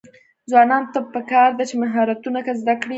[0.49, 2.89] ځوانانو ته پکار ده چې، مهارتونه زده کړي.